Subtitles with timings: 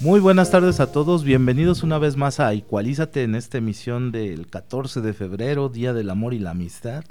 [0.00, 4.46] Muy buenas tardes a todos, bienvenidos una vez más a Igualízate en esta emisión del
[4.46, 7.04] 14 de febrero, Día del Amor y la Amistad.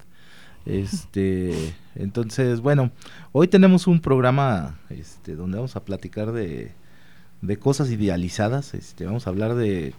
[0.66, 2.90] Este, entonces, bueno,
[3.32, 6.72] hoy tenemos un programa este, donde vamos a platicar de,
[7.60, 9.94] cosas idealizadas, este, vamos a hablar de,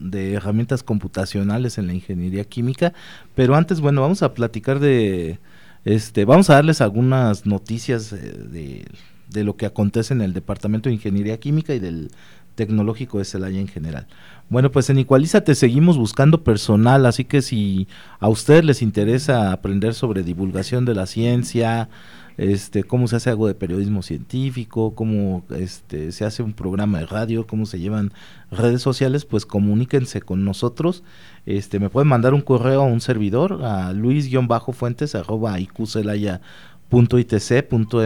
[0.00, 2.92] de herramientas computacionales en la ingeniería química,
[3.36, 5.38] pero antes, bueno, vamos a platicar de,
[5.84, 8.84] este, vamos a darles algunas noticias eh, de
[9.32, 12.10] de lo que acontece en el Departamento de Ingeniería Química y del
[12.54, 14.06] Tecnológico de Celaya en general.
[14.48, 17.88] Bueno, pues en Igualízate seguimos buscando personal, así que si
[18.20, 21.88] a ustedes les interesa aprender sobre divulgación de la ciencia,
[22.36, 27.06] este, cómo se hace algo de periodismo científico, cómo este, se hace un programa de
[27.06, 28.12] radio, cómo se llevan
[28.50, 31.02] redes sociales, pues comuníquense con nosotros.
[31.46, 35.58] Este, me pueden mandar un correo a un servidor a luis-fuentes arroba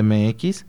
[0.03, 0.67] mx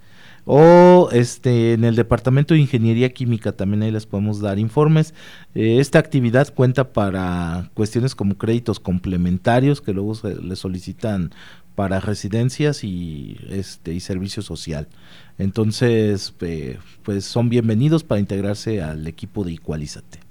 [0.47, 5.13] o este en el departamento de ingeniería química también ahí les podemos dar informes.
[5.53, 11.31] Eh, esta actividad cuenta para cuestiones como créditos complementarios que luego se le solicitan
[11.75, 14.87] para residencias y este y servicio social.
[15.37, 20.26] Entonces eh, pues son bienvenidos para integrarse al equipo de Igualízate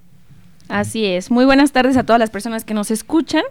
[0.68, 1.30] Así es.
[1.30, 3.42] Muy buenas tardes a todas las personas que nos escuchan.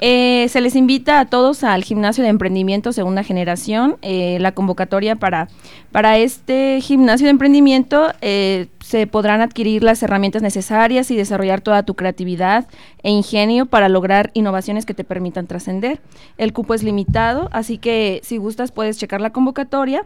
[0.00, 3.96] Eh, se les invita a todos al gimnasio de emprendimiento segunda generación.
[4.02, 5.48] Eh, la convocatoria para,
[5.92, 11.82] para este gimnasio de emprendimiento eh, se podrán adquirir las herramientas necesarias y desarrollar toda
[11.84, 12.68] tu creatividad
[13.02, 16.00] e ingenio para lograr innovaciones que te permitan trascender.
[16.38, 20.04] El cupo es limitado, así que si gustas puedes checar la convocatoria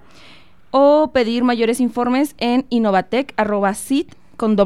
[0.71, 4.57] o pedir mayores informes en innovatec.sit con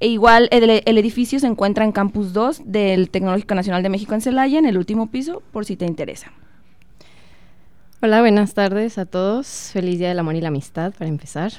[0.00, 4.22] e igual el, edificio se encuentra en Campus 2 del Tecnológico Nacional de México en
[4.22, 6.32] Celaya, en el último piso, por si te interesa.
[8.00, 9.46] Hola, buenas tardes a todos.
[9.74, 11.52] Feliz Día del Amor y la Amistad, para empezar.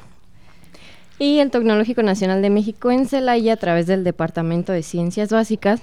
[1.19, 5.79] Y el Tecnológico Nacional de México en Celaya, a través del Departamento de Ciencias Básicas,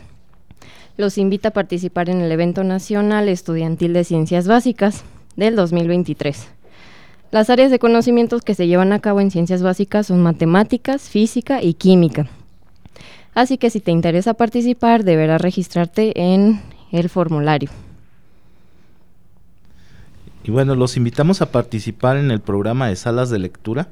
[0.97, 5.05] los invita a participar en el evento nacional estudiantil de Ciencias Básicas
[5.37, 6.49] del 2023.
[7.31, 11.63] Las áreas de conocimientos que se llevan a cabo en ciencias básicas son matemáticas, física
[11.63, 12.27] y química.
[13.39, 16.61] Así que si te interesa participar, deberás registrarte en
[16.91, 17.71] el formulario.
[20.43, 23.87] Y bueno, los invitamos a participar en el programa de salas de lectura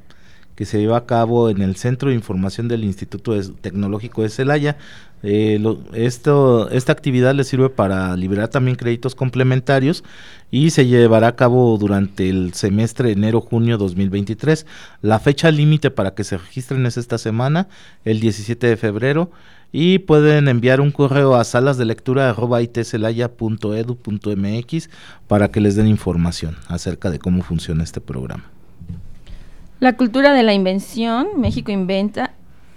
[0.56, 4.76] que se lleva a cabo en el Centro de Información del Instituto Tecnológico de Celaya.
[5.22, 5.62] Eh,
[5.92, 10.02] esta actividad le sirve para liberar también créditos complementarios
[10.50, 14.66] y se llevará a cabo durante el semestre enero-junio 2023.
[15.02, 17.68] La fecha límite para que se registren es esta semana,
[18.04, 19.30] el 17 de febrero,
[19.72, 22.34] y pueden enviar un correo a salas de lectura
[25.28, 28.55] para que les den información acerca de cómo funciona este programa.
[29.78, 32.32] La cultura de la invención, México inventa,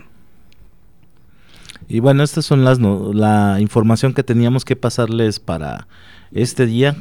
[1.89, 5.89] Y bueno, estas son las la información que teníamos que pasarles para
[6.31, 6.95] este día,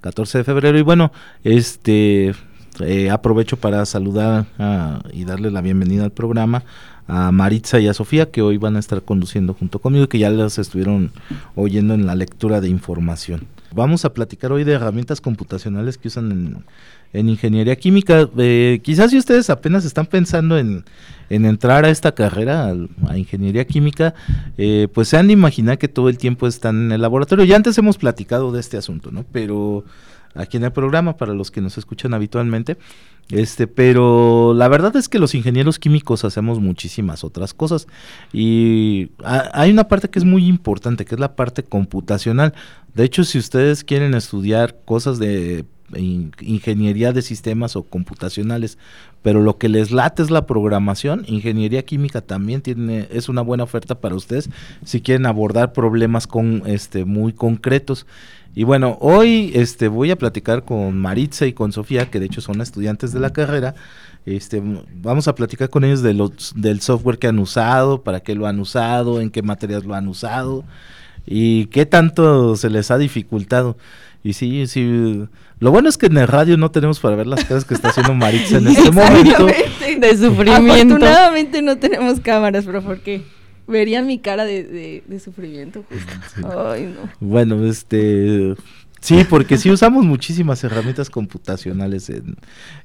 [0.00, 0.76] 14 de febrero.
[0.76, 1.12] Y bueno,
[1.44, 2.34] este
[2.80, 4.46] eh, aprovecho para saludar
[5.12, 6.64] y darle la bienvenida al programa
[7.06, 10.30] a Maritza y a Sofía, que hoy van a estar conduciendo junto conmigo, que ya
[10.30, 11.12] las estuvieron
[11.54, 13.46] oyendo en la lectura de información.
[13.74, 16.64] Vamos a platicar hoy de herramientas computacionales que usan
[17.12, 18.28] en, ingeniería química.
[18.38, 20.84] Eh, quizás si ustedes apenas están pensando en,
[21.28, 22.72] entrar a esta carrera,
[23.08, 24.14] a, ingeniería química,
[24.56, 27.44] eh, pues se han de imaginar que todo el tiempo están en el laboratorio.
[27.44, 29.24] Ya antes hemos platicado de este asunto, ¿no?
[29.30, 29.84] Pero
[30.34, 32.76] aquí en el programa, para los que nos escuchan habitualmente,
[33.30, 37.86] este, pero la verdad es que los ingenieros químicos hacemos muchísimas otras cosas
[38.32, 42.52] y hay una parte que es muy importante, que es la parte computacional.
[42.94, 45.64] De hecho, si ustedes quieren estudiar cosas de
[45.96, 48.78] ingeniería de sistemas o computacionales,
[49.22, 53.64] pero lo que les late es la programación, ingeniería química también tiene es una buena
[53.64, 54.50] oferta para ustedes
[54.84, 58.06] si quieren abordar problemas con este muy concretos.
[58.54, 62.40] Y bueno, hoy este voy a platicar con Maritza y con Sofía, que de hecho
[62.40, 63.74] son estudiantes de la carrera.
[64.26, 64.62] Este,
[64.94, 68.46] vamos a platicar con ellos de los, del software que han usado, para qué lo
[68.46, 70.64] han usado, en qué materias lo han usado
[71.26, 73.76] y qué tanto se les ha dificultado.
[74.22, 75.26] Y sí, sí,
[75.58, 77.88] lo bueno es que en el radio no tenemos para ver las cosas que está
[77.88, 79.46] haciendo Maritza en este momento.
[79.46, 80.94] De sufrimiento.
[80.94, 83.22] Afortunadamente no tenemos cámaras, pero ¿por qué?
[83.66, 85.84] Verían mi cara de, de, sufrimiento.
[86.44, 87.10] Ay, no.
[87.20, 88.54] Bueno, este...
[89.04, 92.36] Sí, porque sí usamos muchísimas herramientas computacionales en,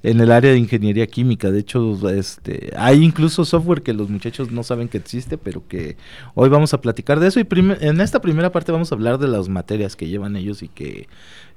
[0.03, 1.49] en, el área de ingeniería química.
[1.49, 5.95] De hecho, este, hay incluso software que los muchachos no saben que existe, pero que
[6.35, 7.39] hoy vamos a platicar de eso.
[7.39, 7.47] Y
[7.79, 11.07] en esta primera parte vamos a hablar de las materias que llevan ellos y que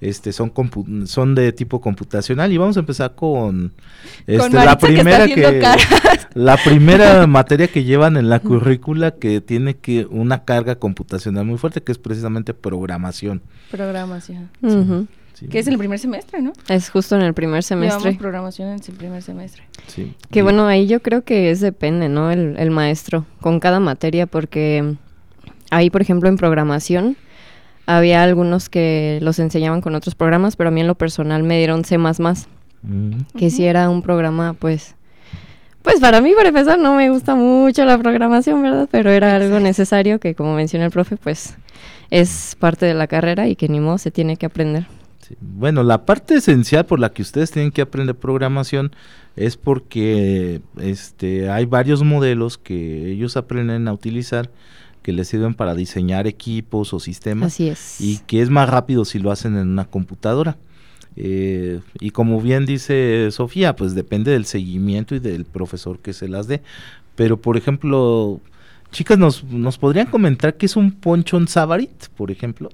[0.03, 0.53] este son
[1.07, 2.53] son de tipo computacional.
[2.53, 3.73] Y vamos a empezar con,
[4.27, 5.63] este, la primera que,
[6.35, 11.57] la primera materia que llevan en la currícula que tiene que una carga computacional muy
[11.57, 13.43] fuerte que es precisamente programación.
[13.71, 14.51] Programación.
[15.51, 17.99] Que es el primer semestre no es justo en el primer semestre.
[17.99, 19.65] Llevamos programación en el primer semestre.
[19.87, 20.15] Sí.
[20.31, 24.27] Que bueno ahí yo creo que es depende no el, el maestro con cada materia
[24.27, 24.97] porque
[25.71, 27.17] ahí por ejemplo en programación
[27.97, 31.59] había algunos que los enseñaban con otros programas, pero a mí en lo personal me
[31.59, 33.11] dieron C++, mm.
[33.37, 34.95] que si era un programa, pues,
[35.83, 38.89] pues para mí, para empezar, no me gusta mucho la programación, ¿verdad?
[38.91, 41.57] Pero era algo necesario que, como menciona el profe, pues
[42.11, 44.87] es parte de la carrera y que ni modo se tiene que aprender.
[45.41, 48.93] Bueno, la parte esencial por la que ustedes tienen que aprender programación
[49.37, 54.51] es porque este, hay varios modelos que ellos aprenden a utilizar
[55.03, 57.53] que les sirven para diseñar equipos o sistemas.
[57.53, 58.01] Así es.
[58.01, 60.57] Y que es más rápido si lo hacen en una computadora.
[61.17, 66.29] Eh, y como bien dice Sofía, pues depende del seguimiento y del profesor que se
[66.29, 66.63] las dé.
[67.15, 68.41] Pero, por ejemplo,
[68.91, 72.71] chicas, ¿nos, nos podrían comentar qué es un ponchon Savarit, por ejemplo?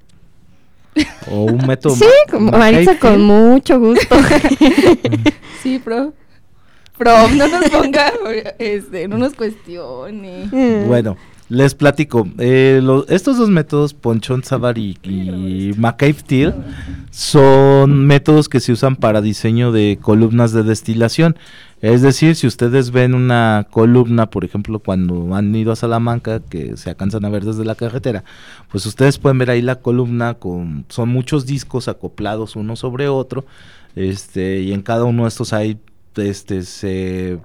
[1.29, 1.95] O un método.
[1.95, 2.05] sí,
[2.39, 4.15] Maritza, con mucho gusto.
[5.63, 6.13] sí, pro.
[6.97, 8.11] Pro, no nos ponga,
[8.57, 10.49] este, no nos cuestione.
[10.87, 11.15] Bueno,
[11.49, 16.53] les platico, eh, estos dos métodos, Ponchon Savar y, y McCabe
[17.09, 21.35] son métodos que se usan para diseño de columnas de destilación.
[21.81, 26.77] Es decir, si ustedes ven una columna, por ejemplo, cuando han ido a Salamanca, que
[26.77, 28.23] se alcanzan a ver desde la carretera,
[28.69, 33.45] pues ustedes pueden ver ahí la columna con, son muchos discos acoplados uno sobre otro,
[33.95, 35.79] este, y en cada uno de estos hay,
[36.15, 37.39] este, se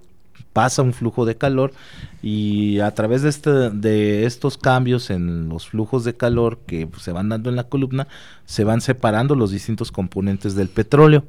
[0.54, 1.74] pasa un flujo de calor
[2.22, 7.12] y a través de, este, de estos cambios en los flujos de calor que se
[7.12, 8.06] van dando en la columna,
[8.46, 11.24] se van separando los distintos componentes del petróleo.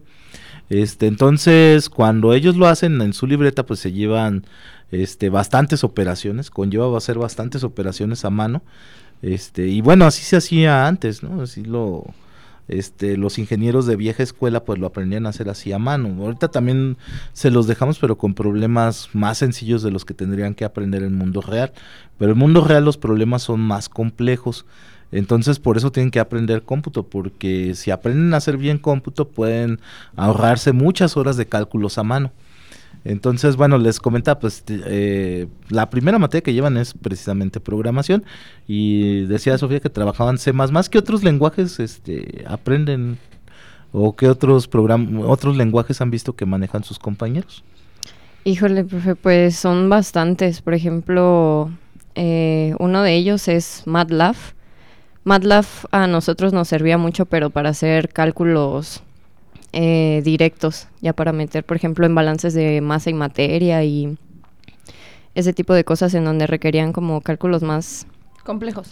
[0.70, 4.46] Este, entonces, cuando ellos lo hacen en su libreta, pues se llevan
[4.92, 8.62] este, bastantes operaciones, conlleva hacer bastantes operaciones a mano.
[9.22, 11.42] Este, y bueno, así se hacía antes, ¿no?
[11.42, 12.06] Así lo,
[12.68, 16.24] este, los ingenieros de vieja escuela pues lo aprendían a hacer así a mano.
[16.24, 16.98] Ahorita también
[17.34, 21.10] se los dejamos pero con problemas más sencillos de los que tendrían que aprender en
[21.14, 21.74] el mundo real.
[22.18, 24.66] Pero en el mundo real los problemas son más complejos.
[25.12, 29.80] Entonces por eso tienen que aprender cómputo, porque si aprenden a hacer bien cómputo pueden
[30.16, 32.32] ahorrarse muchas horas de cálculos a mano.
[33.06, 38.26] Entonces, bueno, les comentaba, pues eh, la primera materia que llevan es precisamente programación
[38.68, 40.52] y decía Sofía que trabajaban C++.
[40.90, 43.20] ¿Qué otros lenguajes este, aprenden
[43.92, 44.68] o qué otros,
[45.28, 47.64] otros lenguajes han visto que manejan sus compañeros?
[48.44, 50.64] Híjole, profe, pues son bastantes.
[50.64, 51.70] Por ejemplo,
[52.16, 54.36] eh, uno de ellos es MATLAB.
[55.24, 59.04] MATLAB a nosotros nos servía mucho, pero para hacer cálculos
[59.78, 64.18] eh, directos, ya para meter, por ejemplo, en balances de masa y materia y
[65.36, 68.08] ese tipo de cosas en donde requerían como cálculos más
[68.46, 68.90] complejos.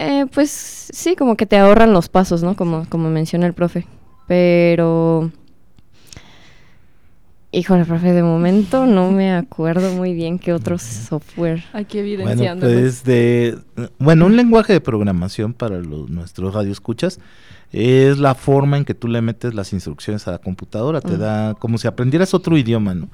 [0.00, 2.56] Eh, pues sí, como que te ahorran los pasos, ¿no?
[2.56, 3.86] Como, como menciona el profe.
[4.26, 5.30] Pero
[7.52, 11.64] Híjole, profe, de momento no me acuerdo muy bien qué otros software.
[11.72, 12.66] Aquí Bueno, evidenciando.
[12.66, 13.58] pues de,
[13.98, 17.18] bueno, un lenguaje de programación para los, nuestros radioescuchas
[17.72, 21.00] es la forma en que tú le metes las instrucciones a la computadora.
[21.00, 23.08] Te da como si aprendieras otro idioma, ¿no?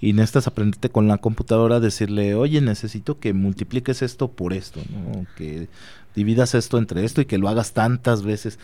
[0.00, 5.24] Y necesitas aprenderte con la computadora, decirle, oye, necesito que multipliques esto por esto, ¿no?
[5.36, 5.68] Que
[6.14, 8.58] dividas esto entre esto y que lo hagas tantas veces.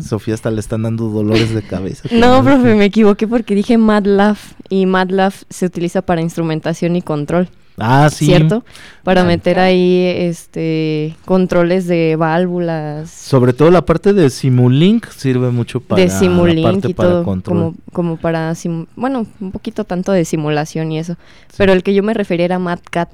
[0.00, 2.08] Sofía hasta le están dando dolores de cabeza.
[2.12, 4.36] No, profe, me equivoqué porque dije MATLAB
[4.68, 8.26] y MATLAB se utiliza para instrumentación y control, Ah, sí.
[8.26, 8.64] ¿cierto?
[9.04, 9.24] Para Ah.
[9.24, 16.00] meter ahí este controles de válvulas, Sobre todo la parte de Simulink sirve mucho para
[16.02, 17.56] de la Simulink parte y para todo, control.
[17.58, 18.52] como, como para,
[18.96, 21.16] bueno, un poquito tanto de simulación y eso.
[21.56, 23.08] Pero el que yo me refería era MATCAT.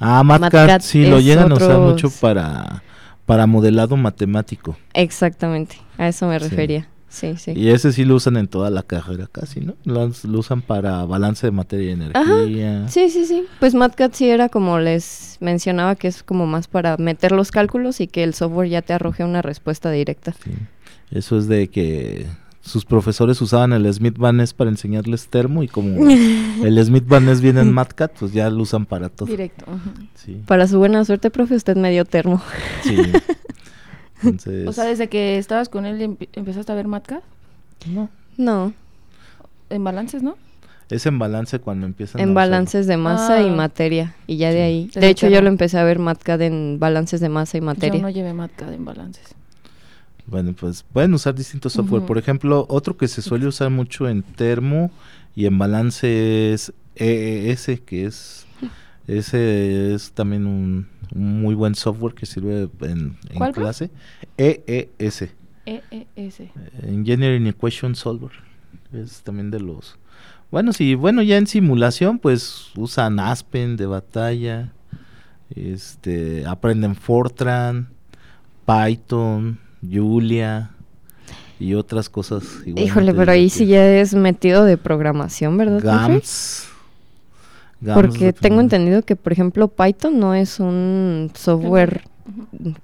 [0.00, 2.82] Ah, MATCAD, MATCAD sí, lo llegan a usar mucho para,
[3.26, 4.76] para modelado matemático.
[4.92, 6.80] Exactamente, a eso me refería.
[6.82, 7.52] Sí, sí.
[7.54, 9.74] Y ese sí lo usan en toda la carrera casi, ¿no?
[9.84, 12.88] Lo, lo usan para balance de materia y Ajá, energía.
[12.88, 13.44] Sí, sí, sí.
[13.60, 18.00] Pues MATCAD sí era como les mencionaba que es como más para meter los cálculos
[18.00, 20.34] y que el software ya te arroje una respuesta directa.
[20.44, 20.50] Sí.
[21.10, 22.26] Eso es de que
[22.60, 26.08] sus profesores usaban el Smith Van para enseñarles termo y como
[26.64, 29.28] el Smith Van viene en MATCAD, pues ya lo usan para todo.
[29.28, 29.66] Directo.
[30.14, 32.42] Sí, Para su buena suerte, profe, usted me dio termo.
[32.82, 32.96] sí.
[34.24, 37.20] Entonces, O sea, desde que estabas con él empe- empezaste a ver Matka
[37.86, 38.72] no, No,
[39.70, 40.36] en balances, ¿no?
[40.90, 42.34] es en balance cuando empiezan a en usarlo.
[42.34, 43.52] balances de masa y Ah.
[43.52, 44.14] materia.
[44.26, 44.56] Y ya Sí.
[44.56, 44.84] de ahí.
[44.86, 47.96] Desde De hecho, yo lo empecé a ver MATCAD en balances de masa y materia.
[47.96, 49.34] Yo no llevé Matka en balances.
[50.26, 52.02] Bueno, pues pueden usar distintos software.
[52.06, 54.90] Por ejemplo, otro que se suele usar mucho en termo
[55.34, 58.46] y en balance es EES, que es
[59.06, 63.90] ese es también un, un muy buen software que sirve en, en clase.
[64.36, 65.30] EES,
[65.66, 66.42] EES.
[66.82, 68.32] Engineering Equation Solver.
[68.92, 69.98] Es también de los
[70.54, 74.72] bueno, sí, bueno, ya en simulación, pues usan Aspen de batalla,
[75.52, 77.88] este, aprenden Fortran,
[78.64, 80.70] Python, Julia
[81.58, 82.44] y otras cosas.
[82.66, 85.80] Híjole, pero ahí sí ya es metido de programación, ¿verdad?
[85.82, 86.68] GAMS.
[87.92, 92.04] Porque tengo entendido que, por ejemplo, Python no es un software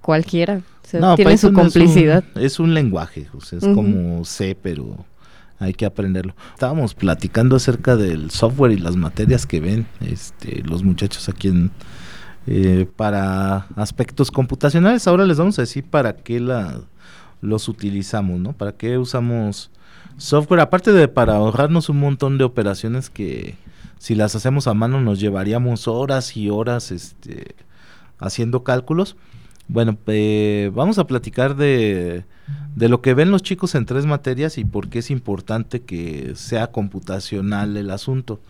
[0.01, 0.61] cualquiera.
[0.85, 2.25] O sea, No, tiene su Python es un- complicidad.
[2.35, 5.05] Es un, lenguaje, o sea, es como C, pero
[5.59, 6.35] hay que aprenderlo.
[6.55, 11.71] Estábamos platicando acerca del software y las materias que ven este, los muchachos aquí en,
[12.47, 15.07] eh, para aspectos computacionales.
[15.07, 16.81] Ahora les vamos a decir para qué la,
[17.41, 18.53] los utilizamos, ¿no?
[18.53, 19.71] Para qué usamos
[20.17, 23.55] software, aparte de para ahorrarnos un montón de operaciones que
[24.01, 27.55] si las hacemos a mano nos llevaríamos horas y horas este,
[28.19, 29.15] haciendo cálculos.
[29.69, 32.25] Bueno, eh, vamos a platicar de,
[32.75, 36.33] de lo que ven los chicos en tres materias y por qué es importante que
[36.35, 38.41] sea computacional el asunto.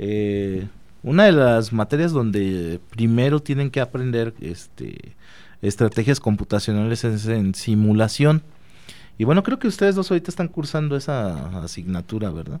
[0.00, 0.66] Eh,
[1.04, 5.14] una de las materias donde primero tienen que aprender este,
[5.62, 8.42] estrategias computacionales es en simulación.
[9.16, 12.60] Y bueno, creo que ustedes dos ahorita están cursando esa asignatura, ¿verdad?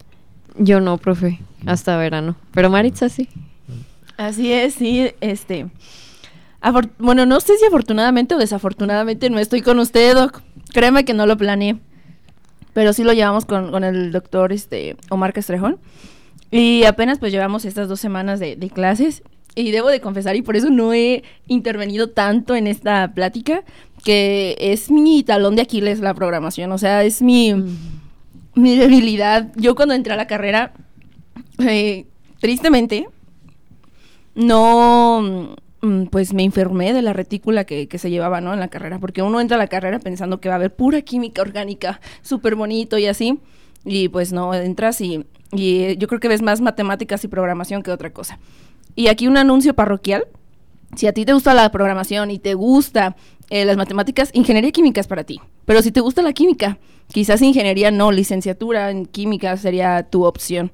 [0.56, 2.36] Yo no, profe, hasta verano.
[2.52, 3.28] Pero Maritza sí.
[4.16, 5.66] Así es, sí, este.
[6.98, 10.42] bueno, no sé si afortunadamente o desafortunadamente no estoy con usted, Doc.
[10.72, 11.78] Créeme que no lo planeé.
[12.72, 15.78] Pero sí lo llevamos con, con el doctor este, Omar Castrejón.
[16.50, 19.22] Y apenas pues llevamos estas dos semanas de, de clases.
[19.54, 23.64] Y debo de confesar, y por eso no he intervenido tanto en esta plática,
[24.04, 26.70] que es mi talón de Aquiles la programación.
[26.70, 27.54] O sea, es mi,
[28.58, 29.52] mi debilidad.
[29.56, 30.72] Yo cuando entré a la carrera,
[31.58, 32.06] eh,
[32.40, 33.08] tristemente,
[34.34, 38.52] no, mm, pues me enfermé de la retícula que, que se llevaba, ¿no?
[38.52, 41.02] En la carrera, porque uno entra a la carrera pensando que va a haber pura
[41.02, 43.40] química orgánica, súper bonito y así,
[43.84, 47.82] y pues no, entras y, y eh, yo creo que ves más matemáticas y programación
[47.82, 48.38] que otra cosa.
[48.94, 50.26] Y aquí un anuncio parroquial,
[50.96, 53.16] si a ti te gusta la programación y te gusta
[53.50, 55.40] eh, las matemáticas, ingeniería química es para ti.
[55.64, 56.78] Pero si te gusta la química,
[57.12, 60.72] quizás ingeniería no, licenciatura en química sería tu opción.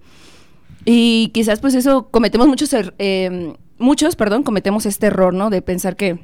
[0.84, 5.48] Y quizás pues eso cometemos muchos, er- eh, muchos, perdón, cometemos este error, ¿no?
[5.50, 6.18] De pensar que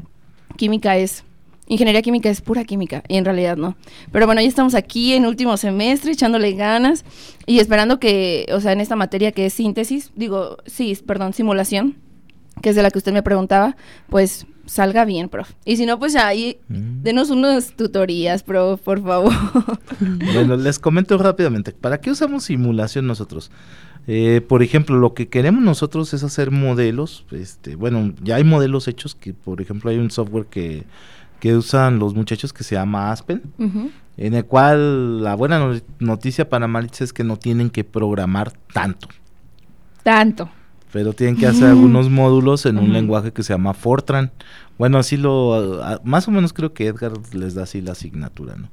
[0.57, 1.25] química es,
[1.67, 3.77] ingeniería química es pura química, y en realidad no.
[4.13, 7.05] Pero bueno, ya estamos aquí en último semestre, echándole ganas
[7.47, 11.97] y esperando que, o sea, en esta materia que es síntesis, digo, sí, perdón, simulación,
[12.61, 13.77] que es de la que usted me preguntaba,
[14.11, 15.51] pues salga bien, prof.
[15.65, 17.03] Y si no, pues ahí, Mm.
[17.03, 19.33] denos unas tutorías, prof, por favor.
[20.35, 21.73] Bueno, les comento rápidamente.
[21.73, 23.51] ¿Para qué usamos simulación nosotros?
[24.07, 27.25] Eh, por ejemplo, lo que queremos nosotros es hacer modelos.
[27.33, 30.85] Este, bueno, ya hay modelos hechos que, por ejemplo, hay un software que,
[31.41, 33.43] que usan los muchachos que se llama Aspen,
[34.17, 38.53] en el cual la buena no- noticia para Maritza es que no tienen que programar
[38.73, 39.09] tanto.
[40.03, 40.49] Tanto.
[40.93, 44.33] Pero tienen que hacer algunos módulos en un lenguaje que se llama Fortran.
[44.79, 48.69] Bueno, así lo, más o menos creo que Edgar les da así la asignatura, ¿no?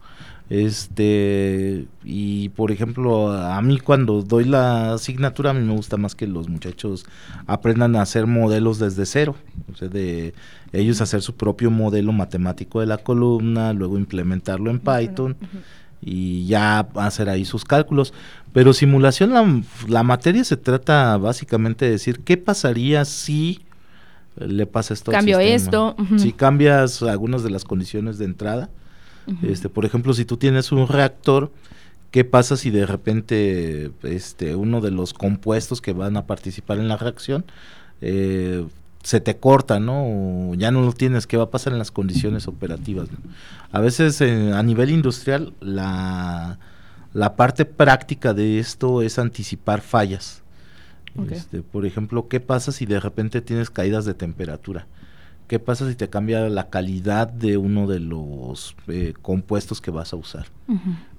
[0.49, 6.15] Este, y por ejemplo, a mí cuando doy la asignatura, a mí me gusta más
[6.15, 7.05] que los muchachos
[7.47, 9.35] aprendan a hacer modelos desde cero,
[9.71, 10.33] o sea, de
[10.71, 15.35] ellos hacer su propio modelo matemático de la columna, luego implementarlo en Python
[16.01, 18.13] y ya hacer ahí sus cálculos.
[18.53, 23.61] Pero simulación, la, la materia se trata básicamente de decir qué pasaría si
[24.35, 25.11] le pasa esto.
[25.11, 25.95] Cambio esto.
[26.17, 28.69] Si cambias algunas de las condiciones de entrada
[29.43, 31.51] este, por ejemplo, si tú tienes un reactor,
[32.11, 36.87] ¿qué pasa si de repente este, uno de los compuestos que van a participar en
[36.87, 37.45] la reacción
[38.01, 38.65] eh,
[39.03, 40.51] se te corta, ¿no?
[40.51, 43.09] O ya no lo tienes, ¿qué va a pasar en las condiciones operativas?
[43.71, 46.59] A veces eh, a nivel industrial la,
[47.13, 50.43] la, parte práctica de esto es anticipar fallas.
[51.31, 54.85] Este, por ejemplo, ¿qué pasa si de repente tienes caídas de temperatura?
[55.47, 60.11] ¿Qué pasa si te cambia la calidad de uno de los eh, compuestos que vas
[60.11, 60.47] a usar?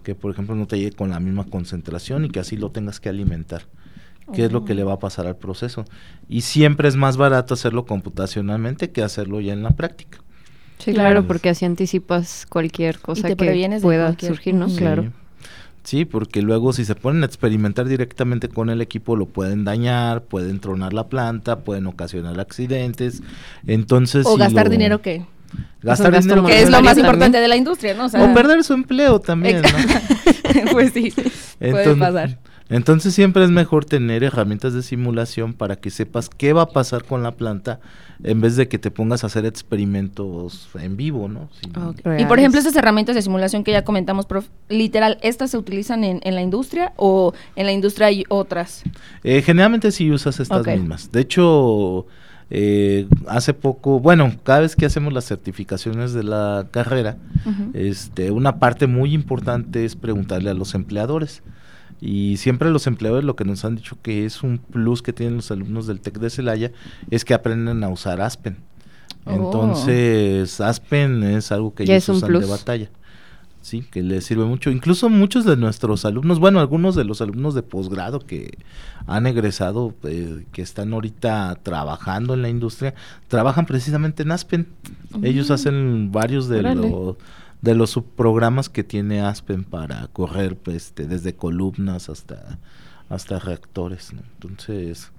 [0.02, 3.00] Que por ejemplo no te llegue con la misma concentración y que así lo tengas
[3.00, 3.62] que alimentar.
[4.32, 5.84] ¿Qué es lo que le va a pasar al proceso?
[6.28, 10.18] Y siempre es más barato hacerlo computacionalmente que hacerlo ya en la práctica.
[10.78, 13.36] Sí, claro, porque así anticipas cualquier cosa que
[13.80, 14.68] pueda surgir, ¿no?
[14.68, 15.12] Claro.
[15.82, 20.22] Sí, porque luego si se ponen a experimentar directamente con el equipo lo pueden dañar,
[20.24, 23.22] pueden tronar la planta, pueden ocasionar accidentes.
[23.66, 25.24] Entonces, o gastar dinero que
[25.82, 28.06] gastar dinero que es lo más importante de la industria, ¿no?
[28.06, 30.72] O, perder su empleo también, ¿no?
[30.72, 31.12] pues sí,
[31.58, 32.38] puede pasar.
[32.70, 37.04] Entonces siempre es mejor tener herramientas de simulación para que sepas qué va a pasar
[37.04, 37.80] con la planta
[38.22, 41.48] en vez de que te pongas a hacer experimentos en vivo, ¿no?
[42.18, 46.04] Y por ejemplo, esas herramientas de simulación que ya comentamos, prof, literal, ¿estas se utilizan
[46.04, 48.82] en, la industria o en la industria hay otras?
[49.24, 51.10] Eh, generalmente sí usas estas mismas.
[51.10, 52.06] De hecho,
[52.50, 57.16] eh, hace poco, bueno, cada vez que hacemos las certificaciones de la carrera,
[57.72, 61.42] este, una parte muy importante es preguntarle a los empleadores.
[62.00, 65.36] Y siempre los empleadores lo que nos han dicho que es un plus que tienen
[65.36, 66.72] los alumnos del TEC de Celaya
[67.10, 68.56] es que aprenden a usar Aspen.
[69.24, 69.32] Oh.
[69.32, 72.90] Entonces, Aspen es algo que ellos usan de batalla.
[73.60, 74.70] Sí, que les sirve mucho.
[74.70, 78.56] Incluso muchos de nuestros alumnos, bueno, algunos de los alumnos de posgrado que
[79.06, 82.94] han egresado, eh, que están ahorita trabajando en la industria,
[83.26, 84.68] trabajan precisamente en Aspen.
[85.22, 85.52] Ellos mm.
[85.52, 87.16] hacen varios de los
[87.62, 92.58] de los subprogramas que tiene Aspen para correr pues, este, desde columnas hasta,
[93.08, 94.10] hasta reactores.
[94.12, 95.10] Entonces,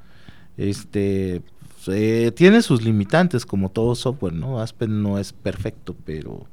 [0.58, 1.42] este
[1.88, 4.62] eh, tiene sus limitantes como todo software, ¿no?
[4.62, 6.48] Aspen no es perfecto, pero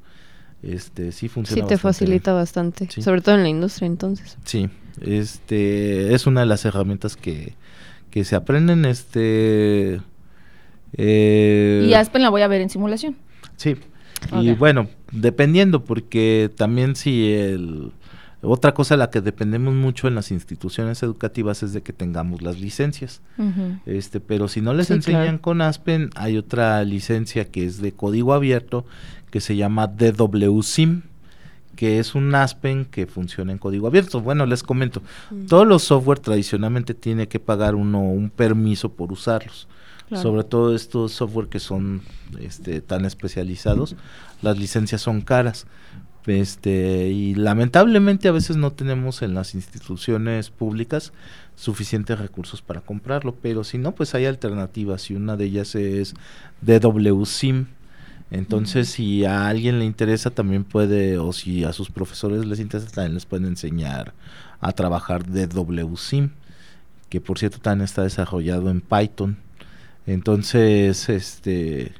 [0.62, 1.62] este sí funciona.
[1.62, 4.38] Sí te facilita bastante, sobre todo en la industria entonces.
[4.44, 4.68] Sí,
[5.00, 7.54] este es una de las herramientas que,
[8.10, 10.00] que se aprenden, este
[10.94, 13.16] eh, y Aspen la voy a ver en simulación.
[13.56, 13.76] Sí,
[14.40, 17.92] y bueno, dependiendo, porque también si el...
[18.42, 22.42] Otra cosa de la que dependemos mucho en las instituciones educativas es de que tengamos
[22.42, 23.22] las licencias.
[23.86, 28.34] este, pero si no les enseñan con Aspen, hay otra licencia que es de código
[28.34, 28.84] abierto
[29.30, 31.02] que se llama DWSIM,
[31.76, 34.20] que es un Aspen que funciona en código abierto.
[34.20, 35.02] Bueno, les comento,
[35.48, 39.66] todos los software tradicionalmente tiene que pagar uno un permiso por usarlos.
[40.14, 42.02] Sobre todo estos software que son
[42.38, 43.96] este, tan especializados,
[44.40, 45.66] las licencias son caras.
[46.26, 51.12] Este, y lamentablemente a veces no tenemos en las instituciones públicas
[51.54, 56.14] suficientes recursos para comprarlo, pero si no, pues hay alternativas y una de ellas es
[56.62, 57.66] DWSIM.
[58.32, 62.90] Entonces, si a alguien le interesa, también puede, o si a sus profesores les interesa,
[62.90, 64.12] también les pueden enseñar
[64.60, 66.30] a trabajar DWSIM,
[67.08, 69.38] que por cierto también está desarrollado en Python.
[70.06, 71.92] Entonces, este,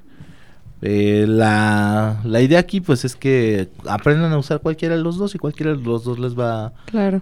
[0.82, 5.34] eh, la, la, idea aquí pues es que aprendan a usar cualquiera de los dos
[5.34, 6.72] y cualquiera de los dos les va,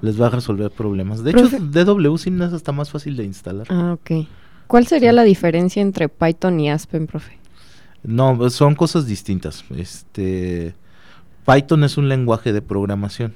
[0.03, 1.25] les va a resolver problemas.
[1.25, 3.67] De hecho, DW Sim es hasta más fácil de instalar.
[3.71, 4.27] Ah, ok.
[4.67, 7.39] ¿Cuál sería la diferencia entre Python y Aspen, profe?
[8.03, 9.65] No, pues, son cosas distintas.
[9.77, 10.75] Este,
[11.47, 13.35] Python es un lenguaje de programación.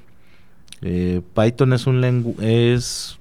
[0.83, 3.19] Eh, Python es un es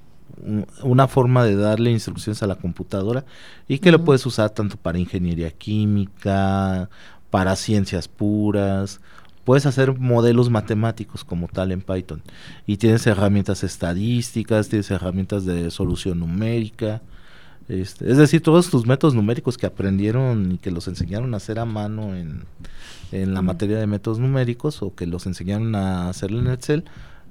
[0.84, 3.26] una forma de darle instrucciones a la computadora
[3.68, 6.90] y que lo puedes usar tanto para ingeniería química,
[7.30, 9.02] para ciencias puras,
[9.44, 12.22] puedes hacer modelos matemáticos como tal en Python
[12.66, 17.02] y tienes herramientas estadísticas, tienes herramientas de solución numérica,
[17.70, 21.60] este, es decir, todos tus métodos numéricos que aprendieron y que los enseñaron a hacer
[21.60, 22.46] a mano en,
[23.12, 26.86] en la materia de métodos numéricos o que los enseñaron a hacerlo en Excel,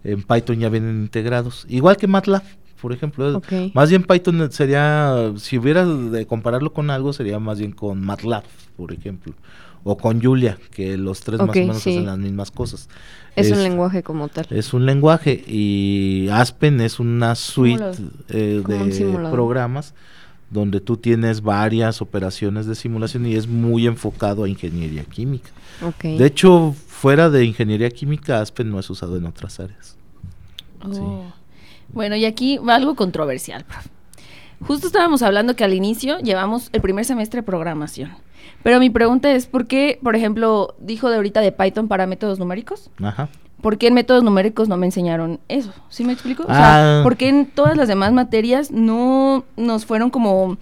[0.05, 2.43] en Python ya vienen integrados, igual que MATLAB
[2.81, 3.43] por ejemplo.
[3.75, 8.45] Más bien Python sería, si hubiera de compararlo con algo, sería más bien con MATLAB,
[8.77, 9.35] por ejemplo.
[9.85, 11.91] O con Julia, que los tres más o menos sí.
[11.91, 12.89] hacen las mismas cosas.
[13.37, 14.47] Es, un lenguaje como tal.
[14.51, 17.85] Es un lenguaje y Aspen es una suite
[18.29, 19.95] eh, un de programas
[20.51, 25.51] donde tú tienes varias operaciones de simulación y es muy enfocado a ingeniería química.
[26.03, 29.97] De hecho, fuera de ingeniería química, Aspen no es usado en otras áreas.
[30.83, 31.25] Oh.
[31.93, 33.87] Bueno, y aquí va algo controversial, prof.
[34.67, 38.11] Justo estábamos hablando que al inicio llevamos el primer semestre de programación.
[38.63, 42.39] Pero mi pregunta es, ¿por qué, por ejemplo, dijo de ahorita de Python para métodos
[42.39, 42.91] numéricos?
[43.03, 43.29] Ajá.
[43.61, 45.73] ¿Por qué en métodos numéricos no me enseñaron eso?
[45.89, 46.45] ¿Sí me explico?
[46.45, 46.55] O Ah.
[46.55, 50.57] sea, ¿por qué en todas las demás materias no nos fueron como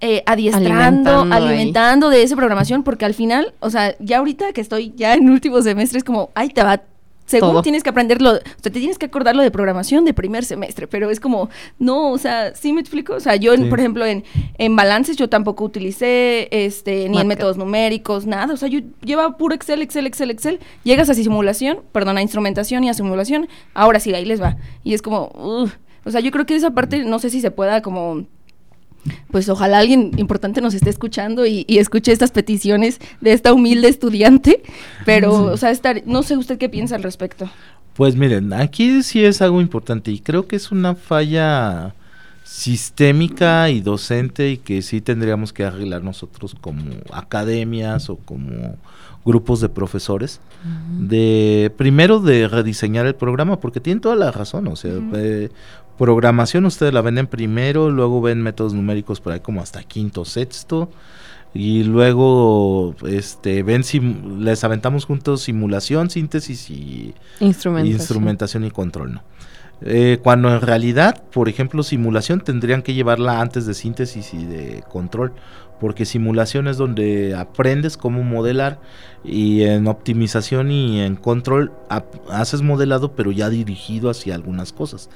[0.00, 2.82] eh, adiestrando, Alimentando de esa programación?
[2.82, 6.30] Porque al final, o sea, ya ahorita que estoy ya en último semestre es como,
[6.34, 6.80] ay, te va...
[7.28, 7.62] Según Todo.
[7.62, 10.86] tienes que aprenderlo, o sea, te tienes que acordar lo de programación de primer semestre,
[10.88, 13.12] pero es como, no, o sea, ¿sí me explico?
[13.14, 14.24] O sea, yo, en- por ejemplo, en,
[14.56, 18.54] en balances yo tampoco utilicé, este, ni en métodos numéricos, nada.
[18.54, 20.58] O sea, yo llevaba puro Excel, Excel, Excel, Excel.
[20.84, 23.46] Llegas a simulación, perdón, a instrumentación y a simulación.
[23.74, 24.56] Ahora sí, ahí les va.
[24.82, 25.70] Y es como, ugh.
[26.06, 28.24] o sea, yo creo que esa parte, no sé si se pueda como...
[29.30, 33.88] Pues ojalá alguien importante nos esté escuchando y, y escuche estas peticiones de esta humilde
[33.88, 34.62] estudiante.
[35.04, 37.48] Pero, o sea, estar, no sé usted qué piensa al respecto.
[37.94, 41.94] Pues miren, aquí sí es algo importante y creo que es una falla
[42.44, 46.82] sistémica y docente y que sí tendríamos que arreglar nosotros como
[47.12, 48.76] academias o como
[49.24, 50.40] grupos de profesores
[50.98, 55.50] de primero de rediseñar el programa porque tienen toda la razón o sea eh,
[55.98, 60.24] programación ustedes la ven en primero luego ven métodos numéricos por ahí como hasta quinto
[60.24, 60.90] sexto
[61.54, 68.00] y luego este ven sim- les aventamos juntos simulación síntesis y Instrumentación.
[68.00, 69.22] instrumentación y control, ¿no?
[69.80, 74.82] Eh, cuando en realidad, por ejemplo, simulación tendrían que llevarla antes de síntesis y de
[74.90, 75.32] control,
[75.80, 78.80] porque simulación es donde aprendes cómo modelar
[79.24, 81.72] y en optimización y en control
[82.30, 85.08] haces modelado, pero ya dirigido hacia algunas cosas.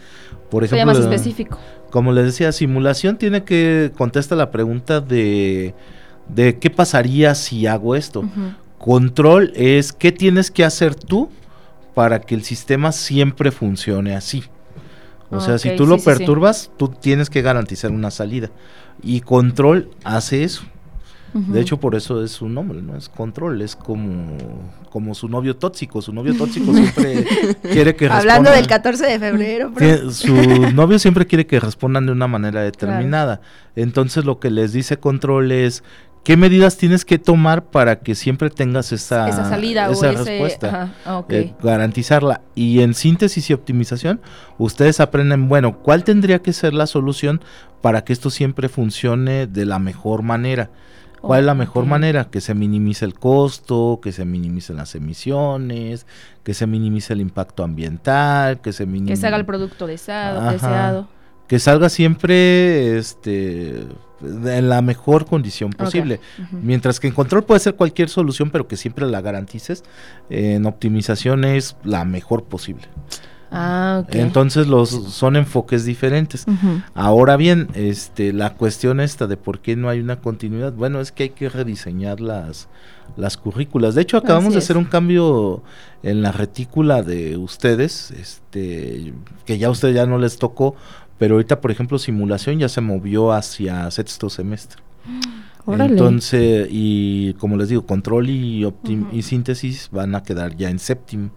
[0.51, 1.59] Por ejemplo, más específico.
[1.91, 5.75] como les decía, simulación tiene que contestar la pregunta de,
[6.29, 8.25] de qué pasaría si hago esto.
[8.79, 11.31] Control es qué tienes que hacer tú
[11.95, 14.45] para que el sistema siempre funcione así.
[15.33, 16.17] O sea, si tú lo sí, sí, sí.
[16.19, 18.51] perturbas, tú tienes que garantizar una salida.
[19.03, 20.63] Y control hace eso.
[21.35, 22.95] De hecho, por eso es su nombre, ¿no?
[22.95, 24.37] Es control, es como,
[24.91, 26.03] como su novio tóxico.
[26.03, 27.25] Su novio tóxico siempre
[27.63, 29.73] quiere que Hablando respondan- del 14 de febrero.
[29.75, 30.35] Tie- su
[30.75, 33.41] novio siempre quiere que respondan de una manera determinada.
[33.77, 35.83] Entonces lo que les dice control es
[36.23, 40.25] qué medidas tienes que tomar para que siempre tengas esa, esa salida esa o ese...
[40.25, 40.69] respuesta.
[40.69, 42.43] Ajá, ah, eh, garantizarla.
[42.55, 44.21] Y en síntesis y optimización,
[44.59, 47.41] ustedes aprenden, bueno, ¿cuál tendría que ser la solución
[47.81, 50.71] para que esto siempre funcione de la mejor manera?
[51.21, 52.25] ¿Cuál es la mejor manera?
[52.25, 56.05] Que se minimice el costo, que se minimicen las emisiones,
[56.43, 59.13] que se minimice el impacto ambiental, que se minimice...
[59.13, 60.53] que se haga el producto deseado, Ajá.
[60.53, 61.09] deseado.
[61.47, 63.87] Que salga siempre este,
[64.23, 66.21] en la mejor condición posible.
[66.51, 69.85] Mientras que en control puede ser cualquier solución, pero que siempre la garantices.
[70.31, 72.89] En optimización es la mejor posible.
[73.55, 74.15] Ah, ok.
[74.15, 76.47] Entonces los son enfoques diferentes.
[76.95, 81.13] Ahora bien, este, la cuestión esta de por qué no hay una continuidad, bueno, es
[81.13, 82.69] que hay que rediseñar las,
[83.17, 83.95] las currículas.
[83.95, 84.65] De hecho, acabamos Así de es.
[84.65, 85.63] hacer un cambio
[86.03, 89.13] en la retícula de ustedes, este,
[89.45, 90.75] que ya a ustedes ya no les tocó,
[91.23, 94.83] pero ahorita, por ejemplo, simulación ya se movió hacia sexto semestre.
[95.67, 95.93] Órale.
[95.93, 99.17] Entonces, y como les digo, control y, optim- Ujú.
[99.17, 101.31] y síntesis van a quedar ya en séptimo.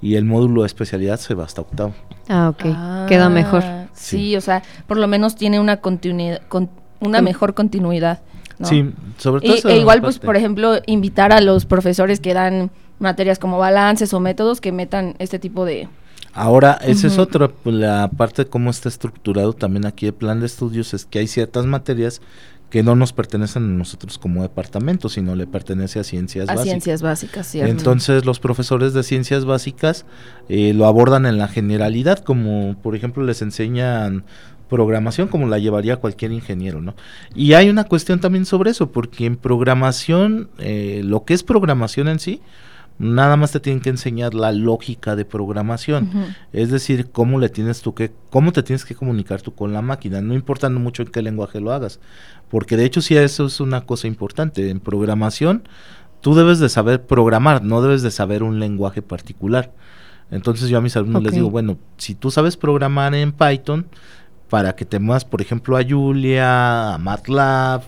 [0.00, 1.94] Y el módulo de especialidad se va hasta octavo.
[2.30, 2.62] Ah, ok.
[2.74, 3.62] Ah, Queda mejor.
[3.92, 4.36] Sí, Sí.
[4.36, 6.70] o sea, por lo menos tiene una continuidad, con,
[7.00, 8.20] una Con- mejor continuidad.
[8.58, 8.66] ¿no?
[8.68, 12.70] Sí, sobre todo esa e igual, pues, por ejemplo, invitar a los profesores que dan
[12.98, 15.90] materias como balances o métodos que metan este tipo de...
[16.36, 20.40] Ahora, esa es otra, pues, la parte de cómo está estructurado también aquí el plan
[20.40, 22.20] de estudios, es que hay ciertas materias
[22.70, 26.64] que no nos pertenecen a nosotros como departamento, sino le pertenece a ciencias A básicas.
[26.64, 27.70] ciencias básicas, ¿cierto?
[27.70, 30.04] Entonces los profesores de ciencias básicas
[30.48, 34.24] eh, lo abordan en la generalidad, como por ejemplo les enseñan
[34.68, 36.94] programación como la llevaría cualquier ingeniero, ¿no?
[37.34, 42.08] Y hay una cuestión también sobre eso, porque en programación, eh, lo que es programación
[42.08, 42.40] en sí,
[42.98, 46.34] nada más te tienen que enseñar la lógica de programación.
[46.52, 49.82] Es decir, cómo le tienes tú que, cómo te tienes que comunicar tú con la
[49.82, 52.00] máquina, no importando mucho en qué lenguaje lo hagas.
[52.48, 54.70] Porque de hecho sí eso es una cosa importante.
[54.70, 55.68] En programación,
[56.20, 59.72] tú debes de saber programar, no debes de saber un lenguaje particular.
[60.30, 63.86] Entonces yo a mis alumnos les digo, bueno, si tú sabes programar en Python,
[64.48, 67.82] para que te muevas, por ejemplo, a Julia, a MATLAB,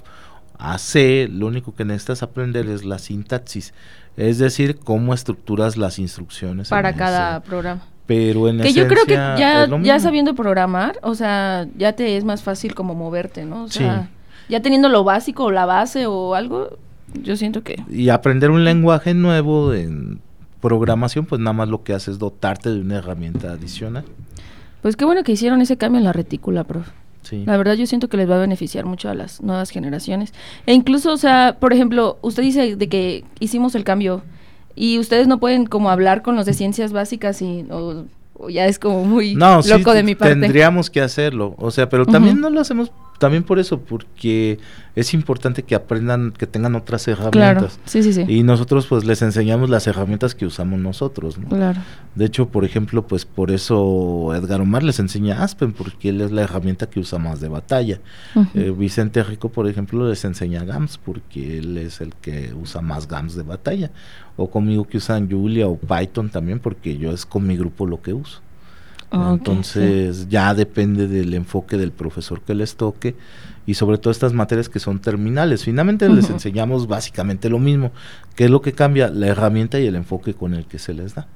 [0.59, 3.75] a C, lo único que necesitas aprender es la sintaxis,
[4.19, 6.69] es decir, cómo estructuras las instrucciones.
[6.69, 7.83] Para cada programa.
[8.07, 12.25] Pero en Que yo creo que ya, ya sabiendo programar, o sea, ya te es
[12.25, 13.65] más fácil como moverte, ¿no?
[13.65, 14.09] O sea,
[14.49, 16.79] ya teniendo lo básico o la base o algo,
[17.23, 17.83] yo siento que...
[17.89, 20.21] Y aprender un lenguaje nuevo en
[20.61, 24.05] programación, pues nada más lo que hace es dotarte de una herramienta adicional.
[24.83, 26.89] Pues qué bueno que hicieron ese cambio en la retícula, prof.
[27.29, 27.45] Sí.
[27.45, 30.33] La verdad yo siento que les va a beneficiar mucho a las nuevas generaciones.
[30.67, 34.23] E incluso, o sea, por ejemplo, usted dice de que hicimos el cambio
[34.75, 38.05] y ustedes no pueden como hablar con los de ciencias básicas y o,
[38.49, 40.37] ya es como muy loco de mi parte.
[40.37, 44.59] Tendríamos que hacerlo, o sea, pero también no lo hacemos también por eso, porque
[44.95, 47.33] es importante que aprendan, que tengan otras herramientas.
[47.33, 47.69] Claro.
[47.85, 48.25] Sí, sí, sí.
[48.29, 51.49] Y nosotros pues les enseñamos las herramientas que usamos nosotros, ¿no?
[51.49, 51.81] Claro.
[52.15, 56.31] De hecho, por ejemplo, pues por eso Edgar Omar les enseña Aspen, porque él es
[56.31, 58.01] la herramienta que usa más de batalla.
[58.55, 63.09] Eh, Vicente Rico, por ejemplo, les enseña GAMS, porque él es el que usa más
[63.09, 63.91] GAMS de batalla.
[64.37, 68.01] O conmigo que usan Julia o Python también, porque yo es con mi grupo lo
[68.01, 68.41] que uso.
[69.11, 73.17] Ah, Entonces ya depende del enfoque del profesor que les toque
[73.67, 75.65] y sobre todo estas materias que son terminales.
[75.65, 77.91] Finalmente les enseñamos básicamente lo mismo,
[78.35, 81.15] que es lo que cambia la herramienta y el enfoque con el que se les
[81.15, 81.27] da,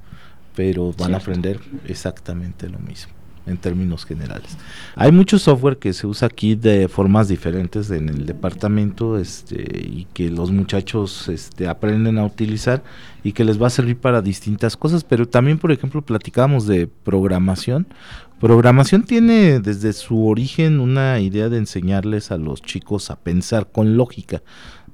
[0.55, 4.57] pero van a aprender exactamente lo mismo en términos generales.
[4.95, 10.07] Hay mucho software que se usa aquí de formas diferentes en el departamento este, y
[10.13, 12.83] que los muchachos este, aprenden a utilizar
[13.23, 16.87] y que les va a servir para distintas cosas, pero también, por ejemplo, platicábamos de
[16.87, 17.87] programación.
[18.39, 23.95] Programación tiene desde su origen una idea de enseñarles a los chicos a pensar con
[23.95, 24.41] lógica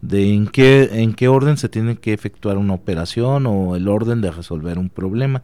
[0.02, 4.22] de en qué en qué orden se tiene que efectuar una operación o el orden
[4.22, 5.44] de resolver un problema.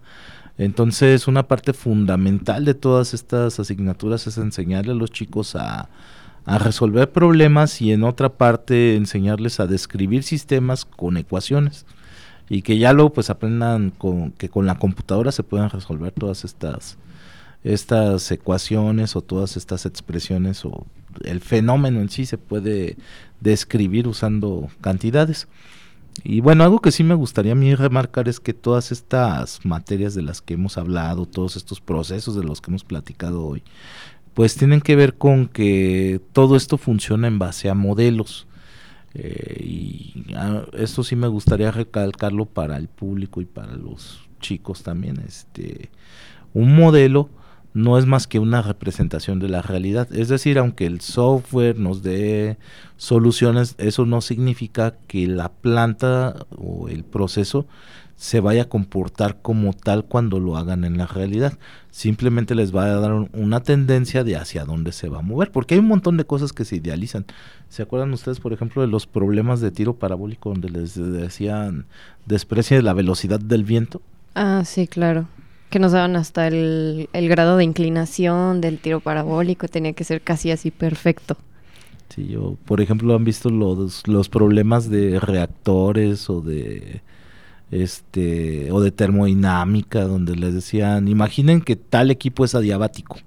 [0.57, 5.89] Entonces, una parte fundamental de todas estas asignaturas es enseñarle a los chicos a,
[6.47, 11.87] resolver problemas y en otra parte enseñarles a describir sistemas con ecuaciones
[12.49, 16.45] y que ya luego pues aprendan con, que con la computadora se puedan resolver todas
[16.45, 16.99] estas
[17.63, 20.85] estas ecuaciones o todas estas expresiones o
[21.23, 22.95] el fenómeno en sí se puede
[23.41, 25.47] describir usando cantidades.
[26.23, 30.15] Y bueno, algo que sí me gustaría a mí remarcar es que todas estas materias
[30.15, 33.63] de las que hemos hablado, todos estos procesos de los que hemos platicado hoy,
[34.33, 38.47] pues tienen que ver con que todo esto funciona en base a modelos.
[39.13, 44.83] Eh, y ah, esto sí me gustaría recalcarlo para el público y para los chicos
[44.83, 45.21] también.
[45.25, 45.89] Este,
[46.53, 47.29] un modelo
[47.75, 50.07] no es más que una representación de la realidad.
[50.13, 52.57] Es decir, aunque el software nos dé
[52.95, 57.67] soluciones, eso no significa que la planta o el proceso
[58.15, 61.59] se vaya a comportar como tal cuando lo hagan en la realidad.
[61.91, 65.73] Simplemente les va a dar una tendencia de hacia dónde se va a mover, porque
[65.73, 67.25] hay un montón de cosas que se idealizan.
[67.67, 71.87] ¿Se acuerdan ustedes, por ejemplo, de los problemas de tiro parabólico donde les decían
[72.25, 74.01] desprecia la velocidad del viento?
[74.33, 75.27] Ah, sí, claro
[75.75, 80.49] que nos daban hasta el, grado de inclinación del tiro parabólico, tenía que ser casi
[80.49, 81.35] así perfecto.
[82.07, 87.01] Sí, yo, por ejemplo, han visto los, los problemas de reactores o de
[87.71, 93.17] este o de termodinámica donde les decían, imaginen que tal equipo es adiabático.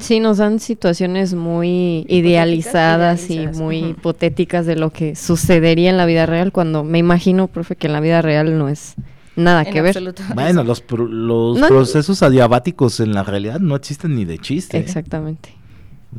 [0.00, 6.06] Sí, nos dan situaciones muy idealizadas y muy hipotéticas de lo que sucedería en la
[6.06, 8.96] vida real cuando me imagino, profe, que en la vida real no es
[9.36, 9.94] Nada que ver.
[10.34, 14.76] Bueno, los, los procesos adiabáticos en la realidad no existen ni de chiste.
[14.78, 14.80] ¿eh?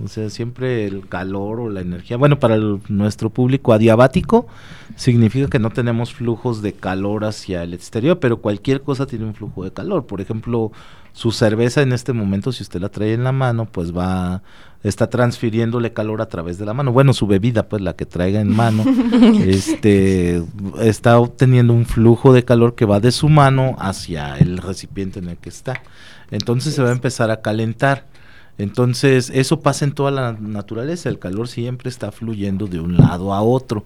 [0.01, 2.17] O sea, siempre el calor o la energía.
[2.17, 4.47] Bueno, para nuestro público adiabático
[4.95, 9.36] significa que no tenemos flujos de calor hacia el exterior, pero cualquier cosa tiene un
[9.36, 10.08] flujo de calor.
[10.08, 10.71] Por ejemplo,
[11.13, 14.41] su cerveza en este momento, si usted la trae en la mano, pues va,
[14.82, 16.91] está transfiriéndole calor a través de la mano.
[16.91, 18.84] Bueno, su bebida, pues la que traiga en mano,
[19.45, 20.43] este,
[20.79, 25.29] está obteniendo un flujo de calor que va de su mano hacia el recipiente en
[25.29, 25.84] el que está.
[26.32, 28.08] Entonces se va a empezar a calentar.
[28.57, 33.33] Entonces, eso pasa en toda la naturaleza, el calor siempre está fluyendo de un lado
[33.33, 33.83] a otro.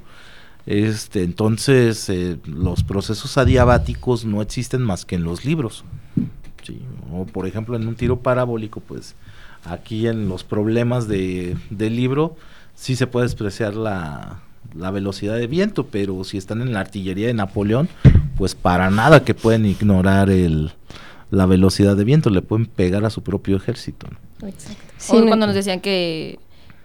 [0.65, 5.85] Este, entonces, eh, los procesos adiabáticos no existen más que en los libros.
[7.13, 9.15] O por ejemplo en un tiro parabólico, pues
[9.63, 12.35] aquí en los problemas de, del libro
[12.75, 14.41] sí se puede despreciar la,
[14.75, 17.87] la velocidad de viento, pero si están en la artillería de Napoleón,
[18.37, 20.71] pues para nada que pueden ignorar el,
[21.31, 24.07] la velocidad de viento, le pueden pegar a su propio ejército.
[24.45, 25.17] Exacto.
[25.17, 26.39] o cuando nos decían que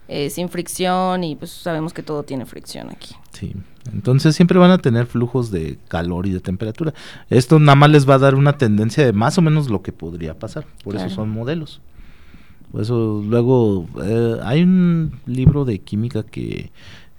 [0.08, 3.14] eh, sin fricción y pues sabemos que todo tiene fricción aquí.
[3.32, 3.54] Sí.
[3.92, 6.92] Entonces siempre van a tener flujos de calor y de temperatura.
[7.30, 9.92] Esto nada más les va a dar una tendencia de más o menos lo que
[9.92, 10.66] podría pasar.
[10.84, 11.80] Por eso son modelos.
[12.70, 16.70] Por eso luego eh, hay un libro de química que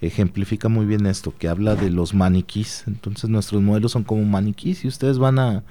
[0.02, 2.84] ejemplifica muy bien esto, que habla de los maniquís.
[2.88, 5.63] Entonces nuestros modelos son como maniquís y ustedes van a,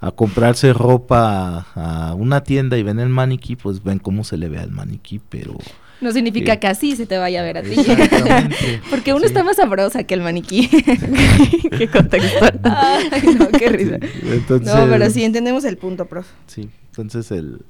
[0.00, 4.48] a comprarse ropa a, una tienda y ven el maniquí, pues ven cómo se le
[4.48, 5.56] ve al maniquí, pero...
[6.00, 7.76] No significa que así se te vaya a ver a ti.
[8.90, 9.26] Porque uno Sí.
[9.26, 10.68] está más sabrosa que el maniquí.
[11.78, 12.46] Qué contexto.
[13.38, 13.98] No, qué risa.
[14.22, 16.26] Entonces, No, pero sí entendemos el punto, prof.
[16.46, 17.60] Sí, entonces el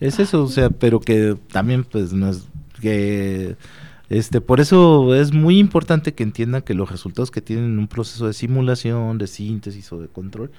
[0.00, 2.44] es eso, o sea, pero que también pues no es
[2.80, 3.56] que
[4.10, 7.86] este por eso es muy importante que entiendan que los resultados que tienen en un
[7.86, 10.50] proceso de simulación, de síntesis o de control,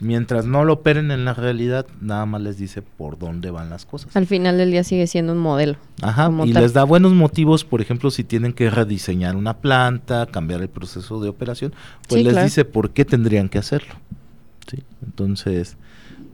[0.00, 3.86] mientras no lo operen en la realidad, nada más les dice por dónde van las
[3.86, 4.14] cosas.
[4.14, 5.78] Al final del día sigue siendo un modelo.
[6.02, 6.62] Ajá, y tal.
[6.62, 11.20] les da buenos motivos, por ejemplo, si tienen que rediseñar una planta, cambiar el proceso
[11.22, 11.72] de operación,
[12.06, 12.44] pues Sí, les claro.
[12.44, 13.94] dice por qué tendrían que hacerlo.
[14.70, 14.82] ¿sí?
[15.02, 15.78] Entonces,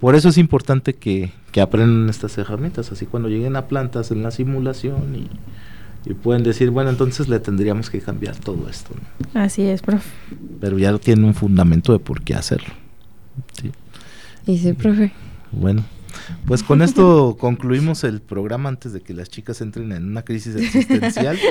[0.00, 4.24] por eso es importante que, que aprendan estas herramientas, así cuando lleguen a plantas en
[4.24, 5.28] la simulación y,
[6.06, 9.40] y pueden decir, bueno, entonces le tendríamos que cambiar todo esto, ¿no?
[9.40, 10.04] Así es, prof.
[10.60, 12.72] pero ya tienen un fundamento de por qué hacerlo.
[13.60, 13.70] ¿sí?
[14.46, 15.12] Y sí, profe.
[15.52, 15.84] Bueno,
[16.46, 20.56] pues con esto concluimos el programa antes de que las chicas entren en una crisis
[20.56, 21.38] existencial.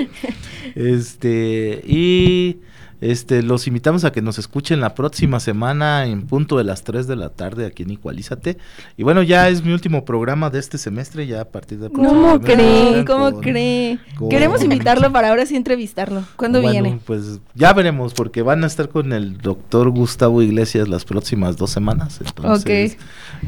[0.75, 2.59] Este, y
[3.01, 7.07] este los invitamos a que nos escuchen la próxima semana en punto de las 3
[7.07, 8.57] de la tarde aquí en Igualízate.
[8.97, 11.89] Y bueno, ya es mi último programa de este semestre, ya a partir próximo
[12.21, 13.05] ¿Cómo cree?
[13.05, 13.99] ¿Cómo con- cree?
[14.17, 16.23] con- Queremos invitarlo para ahora sí entrevistarlo.
[16.35, 16.99] ¿Cuándo Bueno, viene?
[17.05, 21.69] Pues ya veremos, porque van a estar con el doctor Gustavo Iglesias las próximas dos
[21.71, 22.19] semanas.
[22.25, 22.97] Entonces,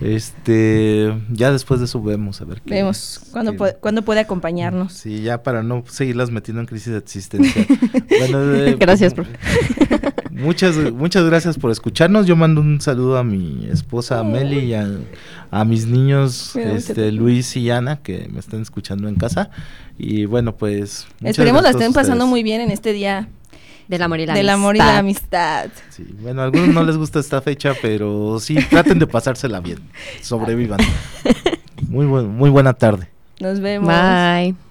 [0.01, 2.73] este, ya después de eso vemos a ver qué.
[2.75, 4.93] Vemos cuándo, puede, cuándo puede acompañarnos.
[4.93, 7.65] Sí, ya para no seguirlas metiendo en crisis existencial.
[8.21, 9.31] Bueno, eh, Gracias, profe.
[10.32, 12.25] Muchas, muchas gracias por escucharnos.
[12.25, 14.88] Yo mando un saludo a mi esposa Meli y a,
[15.51, 17.12] a mis niños este.
[17.12, 19.51] Luis y Ana que me están escuchando en casa.
[19.97, 21.08] Y bueno, pues.
[21.21, 23.27] Esperemos la estén pasando muy bien en este día
[23.88, 25.69] Del amor y la del amor y la amistad.
[25.89, 29.80] Sí, bueno, a algunos no les gusta esta fecha, pero sí, traten de pasársela bien.
[30.21, 30.80] Sobrevivan.
[31.88, 33.10] Muy, buen, muy buena tarde.
[33.39, 33.88] Nos vemos.
[33.88, 34.70] Bye.